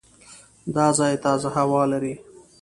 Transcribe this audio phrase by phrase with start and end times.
[0.75, 2.13] دا ځای تازه هوا لري.